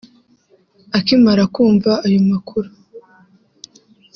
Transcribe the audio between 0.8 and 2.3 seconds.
Akimara kumva ayo